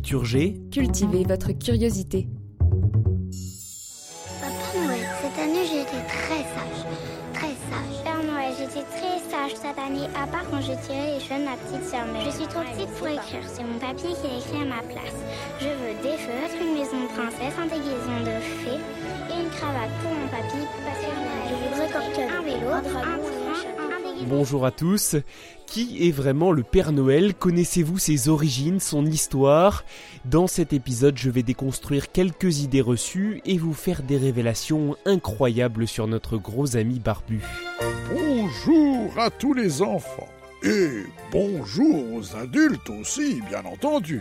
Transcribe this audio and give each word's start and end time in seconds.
Culture 0.00 0.24
G, 0.24 0.56
Cultivez 0.72 1.24
votre 1.24 1.52
curiosité. 1.52 2.26
Papa 4.40 4.72
Noël, 4.74 5.04
cette 5.20 5.38
année 5.44 5.60
j'ai 5.68 5.82
été 5.82 6.00
très 6.08 6.40
sage. 6.40 6.80
Très 7.34 7.52
sage. 7.68 8.00
Père 8.02 8.24
Noël, 8.24 8.48
j'étais 8.56 8.80
très 8.96 9.20
sage 9.28 9.56
cette 9.56 9.76
année, 9.76 10.08
à 10.16 10.26
part 10.26 10.48
quand 10.50 10.62
je 10.62 10.72
tirais 10.88 11.12
les 11.12 11.20
cheveux 11.20 11.40
de 11.40 11.44
ma 11.44 11.56
petite 11.60 11.84
sœur. 11.84 12.08
Mais 12.14 12.24
je 12.24 12.30
suis 12.30 12.48
trop 12.48 12.64
petite 12.72 12.88
pour 12.96 13.08
écrire, 13.08 13.44
c'est 13.44 13.62
mon 13.62 13.76
papier 13.76 14.16
qui 14.16 14.24
a 14.24 14.38
écrit 14.40 14.62
à 14.64 14.72
ma 14.72 14.80
place. 14.88 15.20
Je 15.60 15.68
veux 15.68 15.92
des 16.00 16.16
feutres, 16.16 16.56
une 16.64 16.80
maison 16.80 16.96
de 17.04 17.10
princesse, 17.12 17.52
un 17.60 17.68
déguisement 17.68 18.24
de 18.24 18.40
fée 18.64 18.80
et 18.80 19.36
une 19.36 19.52
cravate 19.52 19.92
pour 20.00 20.16
mon 20.16 20.28
papy. 20.32 20.64
Parce 20.80 21.04
que 21.04 21.12
je 21.12 21.54
voudrais 21.60 21.92
comme 21.92 22.08
un 22.24 22.40
vélo, 22.48 22.72
un. 22.72 23.39
Bonjour 24.26 24.66
à 24.66 24.70
tous. 24.70 25.16
Qui 25.66 26.08
est 26.08 26.10
vraiment 26.10 26.52
le 26.52 26.62
Père 26.62 26.92
Noël? 26.92 27.34
Connaissez-vous 27.34 27.98
ses 27.98 28.28
origines, 28.28 28.80
son 28.80 29.06
histoire? 29.06 29.84
Dans 30.24 30.46
cet 30.46 30.72
épisode, 30.72 31.16
je 31.16 31.30
vais 31.30 31.42
déconstruire 31.42 32.10
quelques 32.10 32.60
idées 32.60 32.80
reçues 32.80 33.40
et 33.44 33.58
vous 33.58 33.72
faire 33.72 34.02
des 34.02 34.16
révélations 34.16 34.96
incroyables 35.06 35.86
sur 35.86 36.06
notre 36.06 36.36
gros 36.38 36.76
ami 36.76 36.98
barbu. 36.98 37.40
Bonjour 38.12 39.18
à 39.18 39.30
tous 39.30 39.54
les 39.54 39.82
enfants. 39.82 40.28
Et 40.62 41.04
bonjour 41.32 42.14
aux 42.14 42.36
adultes 42.36 42.90
aussi, 42.90 43.40
bien 43.48 43.64
entendu. 43.64 44.20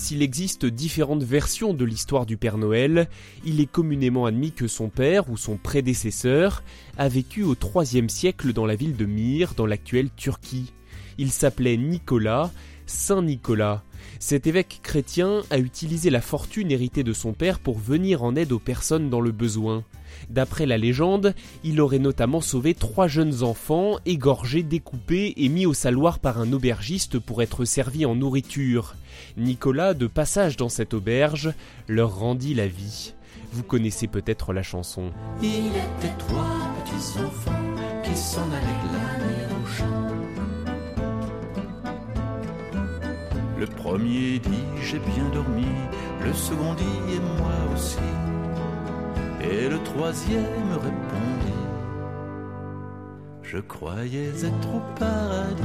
S'il 0.00 0.22
existe 0.22 0.64
différentes 0.64 1.22
versions 1.22 1.74
de 1.74 1.84
l'histoire 1.84 2.24
du 2.24 2.38
Père 2.38 2.56
Noël, 2.56 3.06
il 3.44 3.60
est 3.60 3.70
communément 3.70 4.24
admis 4.24 4.50
que 4.50 4.66
son 4.66 4.88
père 4.88 5.28
ou 5.28 5.36
son 5.36 5.58
prédécesseur 5.58 6.64
a 6.96 7.06
vécu 7.10 7.42
au 7.42 7.54
IIIe 7.54 8.08
siècle 8.08 8.54
dans 8.54 8.64
la 8.64 8.76
ville 8.76 8.96
de 8.96 9.04
Myre, 9.04 9.52
dans 9.54 9.66
l'actuelle 9.66 10.08
Turquie. 10.16 10.72
Il 11.18 11.30
s'appelait 11.30 11.76
Nicolas, 11.76 12.50
Saint 12.86 13.20
Nicolas. 13.20 13.82
Cet 14.18 14.46
évêque 14.46 14.80
chrétien 14.82 15.42
a 15.50 15.58
utilisé 15.58 16.10
la 16.10 16.20
fortune 16.20 16.70
héritée 16.70 17.02
de 17.02 17.12
son 17.12 17.32
père 17.32 17.58
pour 17.58 17.78
venir 17.78 18.22
en 18.22 18.36
aide 18.36 18.52
aux 18.52 18.58
personnes 18.58 19.10
dans 19.10 19.20
le 19.20 19.32
besoin. 19.32 19.84
D'après 20.28 20.66
la 20.66 20.78
légende, 20.78 21.34
il 21.64 21.80
aurait 21.80 21.98
notamment 21.98 22.40
sauvé 22.40 22.74
trois 22.74 23.08
jeunes 23.08 23.42
enfants, 23.42 23.98
égorgés, 24.06 24.62
découpés 24.62 25.34
et 25.36 25.48
mis 25.48 25.66
au 25.66 25.74
saloir 25.74 26.18
par 26.18 26.38
un 26.38 26.52
aubergiste 26.52 27.18
pour 27.18 27.42
être 27.42 27.64
servis 27.64 28.06
en 28.06 28.14
nourriture. 28.14 28.96
Nicolas, 29.36 29.94
de 29.94 30.06
passage 30.06 30.56
dans 30.56 30.68
cette 30.68 30.94
auberge, 30.94 31.52
leur 31.88 32.18
rendit 32.18 32.54
la 32.54 32.66
vie. 32.66 33.14
Vous 33.52 33.62
connaissez 33.62 34.06
peut-être 34.06 34.52
la 34.52 34.62
chanson. 34.62 35.10
Il 35.42 35.48
était 35.48 36.16
trois 36.18 36.74
petits 36.84 37.18
enfants 37.18 37.50
qui 38.04 38.16
s'en 38.16 38.42
allaient 38.42 38.88
glaner 38.90 39.62
au 39.62 39.66
champ. 39.66 40.19
Le 43.60 43.66
premier 43.66 44.38
dit 44.38 44.64
j'ai 44.82 44.98
bien 44.98 45.28
dormi, 45.34 45.66
le 46.24 46.32
second 46.32 46.72
dit 46.72 47.14
et 47.14 47.18
moi 47.18 47.52
aussi. 47.74 47.98
Et 49.42 49.68
le 49.68 49.78
troisième 49.82 50.72
répondit 50.72 51.60
Je 53.42 53.58
croyais 53.58 54.28
être 54.28 54.74
au 54.74 54.80
paradis. 54.98 55.62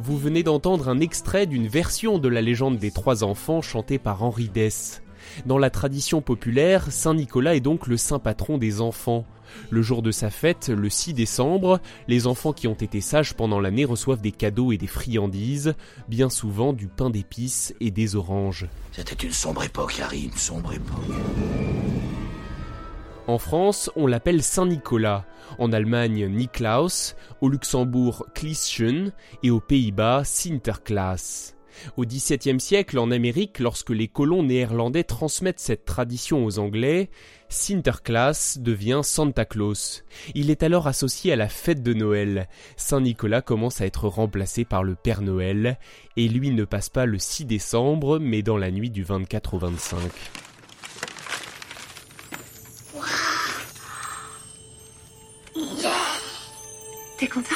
Vous 0.00 0.18
venez 0.18 0.42
d'entendre 0.42 0.90
un 0.90 1.00
extrait 1.00 1.46
d'une 1.46 1.66
version 1.66 2.18
de 2.18 2.28
la 2.28 2.42
légende 2.42 2.76
des 2.76 2.90
trois 2.90 3.24
enfants 3.24 3.62
chantée 3.62 3.98
par 3.98 4.22
Henri 4.22 4.50
Dess. 4.50 5.00
Dans 5.46 5.58
la 5.58 5.70
tradition 5.70 6.20
populaire, 6.20 6.90
Saint 6.90 7.14
Nicolas 7.14 7.54
est 7.54 7.60
donc 7.60 7.86
le 7.86 7.96
saint 7.96 8.18
patron 8.18 8.58
des 8.58 8.80
enfants. 8.80 9.24
Le 9.70 9.82
jour 9.82 10.02
de 10.02 10.10
sa 10.10 10.30
fête, 10.30 10.68
le 10.68 10.88
6 10.88 11.14
décembre, 11.14 11.80
les 12.08 12.26
enfants 12.26 12.52
qui 12.52 12.68
ont 12.68 12.74
été 12.74 13.00
sages 13.00 13.34
pendant 13.34 13.60
l'année 13.60 13.84
reçoivent 13.84 14.20
des 14.20 14.32
cadeaux 14.32 14.72
et 14.72 14.78
des 14.78 14.86
friandises, 14.86 15.74
bien 16.08 16.30
souvent 16.30 16.72
du 16.72 16.86
pain 16.86 17.10
d'épices 17.10 17.74
et 17.80 17.90
des 17.90 18.16
oranges. 18.16 18.66
C'était 18.92 19.26
une 19.26 19.32
sombre 19.32 19.64
époque, 19.64 20.00
Harry, 20.00 20.24
une 20.24 20.36
sombre 20.36 20.72
époque. 20.72 21.16
En 23.26 23.38
France, 23.38 23.90
on 23.94 24.06
l'appelle 24.06 24.42
Saint 24.42 24.66
Nicolas, 24.66 25.24
en 25.58 25.72
Allemagne 25.72 26.26
Niklaus, 26.26 27.14
au 27.40 27.48
Luxembourg 27.48 28.26
Klischen 28.34 29.12
et 29.42 29.50
aux 29.50 29.60
Pays-Bas 29.60 30.22
Sinterklaas. 30.24 31.54
Au 31.96 32.04
XVIIe 32.04 32.60
siècle, 32.60 32.98
en 32.98 33.10
Amérique, 33.10 33.58
lorsque 33.58 33.90
les 33.90 34.08
colons 34.08 34.42
néerlandais 34.42 35.04
transmettent 35.04 35.60
cette 35.60 35.84
tradition 35.84 36.44
aux 36.44 36.58
Anglais, 36.58 37.10
Sinterklaas 37.48 38.58
devient 38.60 39.00
Santa 39.02 39.44
Claus. 39.44 40.04
Il 40.34 40.50
est 40.50 40.62
alors 40.62 40.86
associé 40.86 41.32
à 41.32 41.36
la 41.36 41.48
fête 41.48 41.82
de 41.82 41.94
Noël. 41.94 42.48
Saint 42.76 43.00
Nicolas 43.00 43.42
commence 43.42 43.80
à 43.80 43.86
être 43.86 44.08
remplacé 44.08 44.64
par 44.64 44.84
le 44.84 44.94
Père 44.94 45.22
Noël, 45.22 45.78
et 46.16 46.28
lui 46.28 46.50
ne 46.50 46.64
passe 46.64 46.88
pas 46.88 47.06
le 47.06 47.18
6 47.18 47.44
décembre, 47.44 48.18
mais 48.18 48.42
dans 48.42 48.56
la 48.56 48.70
nuit 48.70 48.90
du 48.90 49.02
24 49.02 49.54
au 49.54 49.58
25. 49.58 49.98
T'es 57.18 57.26
content? 57.26 57.54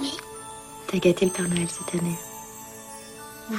Oui. 0.00 0.16
T'as 0.88 0.98
gâté 0.98 1.26
le 1.26 1.30
Père 1.30 1.48
Noël 1.48 1.68
cette 1.68 2.00
année? 2.00 2.16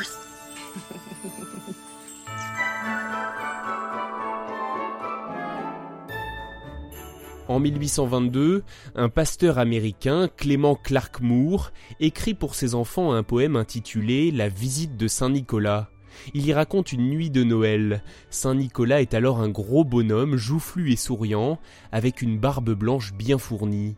En 7.47 7.61
1822, 7.61 8.63
un 8.95 9.07
pasteur 9.07 9.57
américain, 9.57 10.27
Clément 10.35 10.75
Clark 10.75 11.21
Moore, 11.21 11.71
écrit 12.01 12.33
pour 12.33 12.55
ses 12.55 12.75
enfants 12.75 13.13
un 13.13 13.23
poème 13.23 13.55
intitulé 13.55 14.31
La 14.31 14.49
visite 14.49 14.97
de 14.97 15.07
Saint 15.07 15.29
Nicolas. 15.29 15.89
Il 16.33 16.45
y 16.45 16.51
raconte 16.51 16.91
une 16.91 17.09
nuit 17.09 17.29
de 17.29 17.45
Noël. 17.45 18.03
Saint 18.29 18.55
Nicolas 18.55 19.01
est 19.01 19.13
alors 19.13 19.39
un 19.39 19.47
gros 19.47 19.85
bonhomme, 19.85 20.35
joufflu 20.35 20.91
et 20.91 20.97
souriant, 20.97 21.57
avec 21.93 22.21
une 22.21 22.37
barbe 22.37 22.71
blanche 22.71 23.13
bien 23.13 23.37
fournie. 23.37 23.95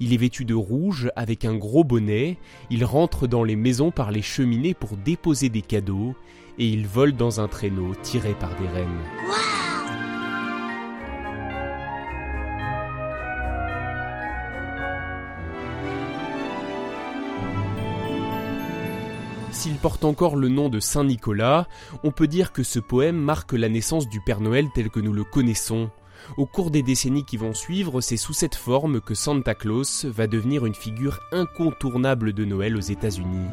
Il 0.00 0.12
est 0.12 0.18
vêtu 0.18 0.44
de 0.44 0.54
rouge 0.54 1.10
avec 1.16 1.44
un 1.44 1.54
gros 1.54 1.84
bonnet, 1.84 2.38
il 2.70 2.84
rentre 2.84 3.26
dans 3.26 3.44
les 3.44 3.56
maisons 3.56 3.90
par 3.90 4.10
les 4.10 4.22
cheminées 4.22 4.74
pour 4.74 4.96
déposer 4.96 5.48
des 5.48 5.62
cadeaux, 5.62 6.14
et 6.58 6.68
il 6.68 6.86
vole 6.86 7.12
dans 7.12 7.40
un 7.40 7.48
traîneau 7.48 7.94
tiré 8.02 8.34
par 8.34 8.50
des 8.60 8.68
rennes. 8.68 8.88
S'il 19.62 19.76
porte 19.76 20.04
encore 20.04 20.34
le 20.34 20.48
nom 20.48 20.68
de 20.68 20.80
Saint 20.80 21.04
Nicolas, 21.04 21.68
on 22.02 22.10
peut 22.10 22.26
dire 22.26 22.52
que 22.52 22.64
ce 22.64 22.80
poème 22.80 23.16
marque 23.16 23.52
la 23.52 23.68
naissance 23.68 24.08
du 24.08 24.20
Père 24.20 24.40
Noël 24.40 24.66
tel 24.74 24.90
que 24.90 24.98
nous 24.98 25.12
le 25.12 25.22
connaissons. 25.22 25.88
Au 26.36 26.46
cours 26.46 26.70
des 26.70 26.82
décennies 26.82 27.24
qui 27.24 27.36
vont 27.36 27.54
suivre, 27.54 28.00
c'est 28.00 28.16
sous 28.16 28.32
cette 28.32 28.54
forme 28.54 29.00
que 29.00 29.14
Santa 29.14 29.54
Claus 29.54 30.04
va 30.04 30.26
devenir 30.26 30.66
une 30.66 30.74
figure 30.74 31.20
incontournable 31.32 32.32
de 32.32 32.44
Noël 32.44 32.76
aux 32.76 32.80
États-Unis. 32.80 33.46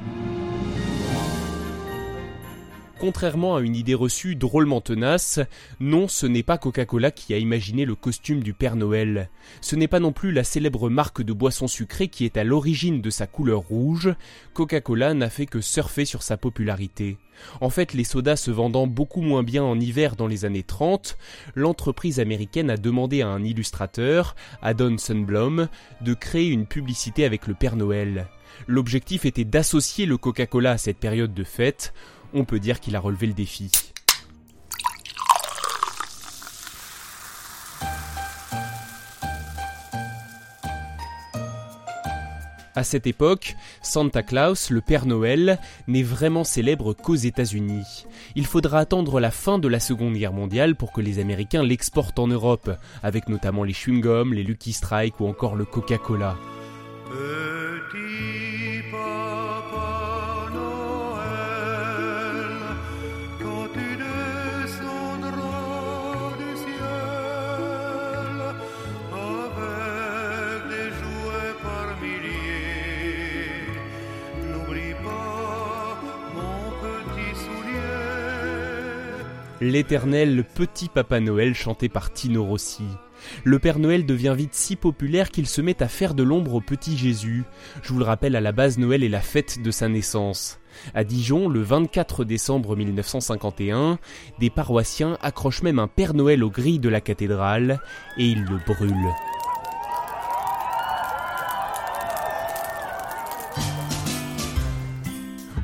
Contrairement 3.00 3.56
à 3.56 3.62
une 3.62 3.78
idée 3.78 3.94
reçue 3.94 4.36
drôlement 4.36 4.81
tenace, 4.81 5.40
non, 5.80 6.10
ce 6.10 6.25
n'est 6.25 6.44
pas 6.44 6.57
Coca-Cola 6.57 7.12
qui 7.12 7.34
a 7.34 7.38
imaginé 7.38 7.86
le 7.86 7.96
costume 7.96 8.44
du 8.44 8.54
Père 8.54 8.75
Noël. 8.75 9.30
Ce 9.62 9.78
n'est 9.78 9.88
pas 9.88 10.01
non 10.01 10.12
plus 10.12 10.34
la 10.34 10.44
célèbre 10.44 10.90
marque 10.90 11.22
de 11.22 11.31
boissons 11.31 11.69
sucrées 11.69 12.10
qui 12.10 12.25
est 12.25 12.36
à 12.36 12.44
l'origine 12.44 13.01
de 13.01 13.10
sa 13.10 13.25
couleur 13.25 13.62
rouge. 13.62 14.13
Coca-Cola 14.54 15.13
n'a 15.13 15.30
fait 15.30 15.46
que 15.46 15.62
surfer 15.62 16.04
sur 16.04 16.24
sa 16.24 16.36
popularité. 16.36 17.16
En 17.62 17.69
fait, 17.69 17.94
les 17.94 18.04
sodas 18.04 18.36
se 18.36 18.51
vendant 18.51 18.86
beaucoup 18.86 19.22
moins 19.22 19.44
bien 19.44 19.63
en 19.63 19.80
hiver 19.80 20.18
dans 20.18 20.28
les 20.28 20.44
années 20.44 20.63
30, 20.63 21.18
l'entreprise 21.56 22.19
américaine 22.19 22.69
a 22.69 22.75
demandé 22.75 23.22
à 23.22 23.30
un 23.30 23.45
illustrateur, 23.45 24.36
Adon 24.62 24.98
Sunblom, 24.98 25.69
de 26.02 26.13
créer 26.13 26.50
une 26.50 26.66
publicité 26.66 27.24
avec 27.24 27.48
le 27.48 27.54
Père 27.54 27.78
Noël. 27.78 28.28
L'objectif 28.68 29.25
était 29.25 29.45
d'associer 29.45 30.06
le 30.06 30.18
Coca-Cola 30.18 30.72
à 30.72 30.78
cette 30.78 30.98
période 30.98 31.34
de 31.34 31.44
fête. 31.44 31.94
On 32.34 32.46
peut 32.46 32.60
dire 32.60 32.80
qu'il 32.80 32.96
a 32.96 33.00
relevé 33.00 33.28
le 33.28 33.34
défi. 33.34 33.72
À 42.80 42.84
cette 42.86 43.08
époque, 43.08 43.58
Santa 43.81 44.24
Claus, 44.24 44.70
le 44.70 44.80
Père 44.80 45.06
Noël, 45.06 45.60
n'est 45.88 46.02
vraiment 46.02 46.46
célèbre 46.46 46.94
qu'aux 46.94 47.16
États-Unis. 47.16 48.06
Il 48.36 48.46
faudra 48.46 48.80
attendre 48.80 49.20
la 49.20 49.31
fin 49.31 49.60
de 49.60 49.68
la 49.68 49.81
Seconde 49.81 50.14
Guerre 50.14 50.31
mondiale 50.31 50.76
pour 50.76 50.94
que 50.94 51.02
les 51.02 51.20
Américains 51.20 51.62
l'exportent 51.62 52.20
en 52.20 52.28
Europe, 52.28 52.72
avec 53.04 53.28
notamment 53.28 53.66
les 53.66 53.74
chewing-gums, 53.74 54.34
les 54.34 54.44
Lucky 54.44 54.72
Strike 54.72 55.20
ou 55.20 55.28
encore 55.28 55.58
le 55.58 55.66
Coca-Cola. 55.66 56.38
L'éternel 79.62 80.46
petit 80.56 80.88
Papa 80.88 81.20
Noël 81.20 81.54
chanté 81.54 81.90
par 81.90 82.14
Tino 82.14 82.46
Rossi. 82.46 82.86
Le 83.44 83.60
Père 83.60 83.78
Noël 83.78 84.06
devient 84.06 84.34
vite 84.34 84.54
si 84.54 84.78
populaire 84.78 85.32
qu'il 85.32 85.48
se 85.48 85.62
met 85.62 85.84
à 85.84 85.90
faire 85.90 86.14
de 86.14 86.24
l'ombre 86.24 86.54
au 86.54 86.62
petit 86.62 86.98
Jésus. 86.98 87.44
Je 87.82 87.92
vous 87.92 88.00
le 88.00 88.06
rappelle, 88.06 88.38
à 88.38 88.42
la 88.42 88.54
base, 88.54 88.78
Noël 88.78 89.04
est 89.04 89.10
la 89.10 89.20
fête 89.20 89.62
de 89.62 89.70
sa 89.70 89.90
naissance. 89.90 90.60
À 90.94 91.04
Dijon, 91.04 91.50
le 91.50 91.62
24 91.62 92.24
décembre 92.24 92.78
1951, 92.78 94.00
des 94.40 94.50
paroissiens 94.50 95.18
accrochent 95.22 95.64
même 95.64 95.80
un 95.80 95.90
Père 95.90 96.14
Noël 96.14 96.42
aux 96.42 96.50
grilles 96.50 96.80
de 96.80 96.88
la 96.88 97.02
cathédrale 97.02 97.82
et 98.18 98.28
ils 98.28 98.46
le 98.46 98.60
brûlent. 98.66 99.29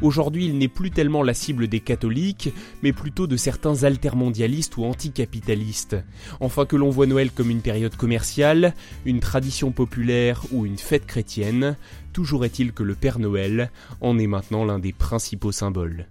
Aujourd'hui, 0.05 0.45
il 0.45 0.59
n'est 0.59 0.67
plus 0.67 0.91
tellement 0.91 1.23
la 1.23 1.33
cible 1.33 1.67
des 1.67 1.79
catholiques, 1.79 2.53
mais 2.83 2.93
plutôt 2.93 3.25
de 3.25 3.37
certains 3.37 3.85
altermondialistes 3.85 4.77
ou 4.77 4.85
anticapitalistes. 4.85 5.95
Enfin 6.39 6.67
que 6.67 6.75
l'on 6.75 6.91
voit 6.91 7.07
Noël 7.07 7.31
comme 7.31 7.49
une 7.49 7.61
période 7.61 7.95
commerciale, 7.95 8.75
une 9.05 9.19
tradition 9.19 9.71
populaire 9.71 10.43
ou 10.51 10.67
une 10.67 10.77
fête 10.77 11.07
chrétienne, 11.07 11.75
toujours 12.13 12.45
est-il 12.45 12.71
que 12.71 12.83
le 12.83 12.93
Père 12.93 13.17
Noël 13.17 13.71
en 13.99 14.19
est 14.19 14.27
maintenant 14.27 14.63
l'un 14.63 14.77
des 14.77 14.93
principaux 14.93 15.51
symboles. 15.51 16.05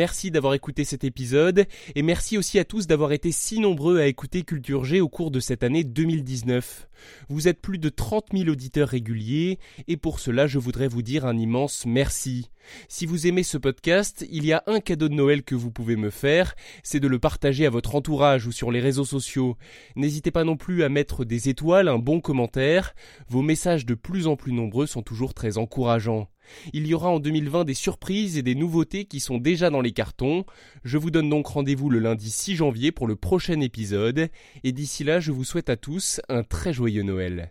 Merci 0.00 0.30
d'avoir 0.30 0.54
écouté 0.54 0.84
cet 0.84 1.04
épisode 1.04 1.66
et 1.94 2.00
merci 2.00 2.38
aussi 2.38 2.58
à 2.58 2.64
tous 2.64 2.86
d'avoir 2.86 3.12
été 3.12 3.32
si 3.32 3.60
nombreux 3.60 4.00
à 4.00 4.06
écouter 4.06 4.44
Culture 4.44 4.82
G 4.82 5.02
au 5.02 5.10
cours 5.10 5.30
de 5.30 5.40
cette 5.40 5.62
année 5.62 5.84
2019. 5.84 6.88
Vous 7.28 7.48
êtes 7.48 7.60
plus 7.60 7.76
de 7.76 7.90
30 7.90 8.28
000 8.32 8.48
auditeurs 8.48 8.88
réguliers 8.88 9.58
et 9.88 9.98
pour 9.98 10.18
cela 10.18 10.46
je 10.46 10.58
voudrais 10.58 10.88
vous 10.88 11.02
dire 11.02 11.26
un 11.26 11.36
immense 11.36 11.84
merci. 11.84 12.48
Si 12.88 13.06
vous 13.06 13.26
aimez 13.26 13.42
ce 13.42 13.58
podcast, 13.58 14.26
il 14.30 14.44
y 14.44 14.52
a 14.52 14.62
un 14.66 14.80
cadeau 14.80 15.08
de 15.08 15.14
Noël 15.14 15.42
que 15.42 15.54
vous 15.54 15.70
pouvez 15.70 15.96
me 15.96 16.10
faire, 16.10 16.54
c'est 16.82 17.00
de 17.00 17.08
le 17.08 17.18
partager 17.18 17.66
à 17.66 17.70
votre 17.70 17.94
entourage 17.94 18.46
ou 18.46 18.52
sur 18.52 18.70
les 18.70 18.80
réseaux 18.80 19.04
sociaux. 19.04 19.56
N'hésitez 19.96 20.30
pas 20.30 20.44
non 20.44 20.56
plus 20.56 20.82
à 20.82 20.88
mettre 20.88 21.24
des 21.24 21.48
étoiles, 21.48 21.88
un 21.88 21.98
bon 21.98 22.20
commentaire. 22.20 22.94
Vos 23.28 23.42
messages 23.42 23.86
de 23.86 23.94
plus 23.94 24.26
en 24.26 24.36
plus 24.36 24.52
nombreux 24.52 24.86
sont 24.86 25.02
toujours 25.02 25.34
très 25.34 25.58
encourageants. 25.58 26.28
Il 26.72 26.86
y 26.86 26.94
aura 26.94 27.10
en 27.10 27.20
2020 27.20 27.64
des 27.64 27.74
surprises 27.74 28.36
et 28.36 28.42
des 28.42 28.54
nouveautés 28.54 29.04
qui 29.04 29.20
sont 29.20 29.38
déjà 29.38 29.70
dans 29.70 29.80
les 29.80 29.92
cartons. 29.92 30.44
Je 30.84 30.98
vous 30.98 31.10
donne 31.10 31.30
donc 31.30 31.46
rendez-vous 31.46 31.90
le 31.90 31.98
lundi 31.98 32.30
6 32.30 32.56
janvier 32.56 32.92
pour 32.92 33.06
le 33.06 33.16
prochain 33.16 33.60
épisode. 33.60 34.28
Et 34.64 34.72
d'ici 34.72 35.04
là, 35.04 35.20
je 35.20 35.32
vous 35.32 35.44
souhaite 35.44 35.70
à 35.70 35.76
tous 35.76 36.20
un 36.28 36.42
très 36.42 36.72
joyeux 36.72 37.02
Noël. 37.02 37.50